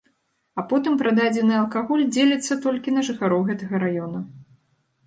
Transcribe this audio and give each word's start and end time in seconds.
А 0.61 0.63
потым 0.71 0.95
прададзены 1.01 1.53
алкаголь 1.63 2.03
дзеліцца 2.17 2.59
толькі 2.65 2.95
на 2.97 3.01
жыхароў 3.11 3.47
гэтага 3.53 3.75
раёна. 3.87 4.19